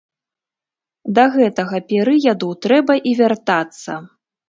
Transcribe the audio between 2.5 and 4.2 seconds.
трэба і вяртацца.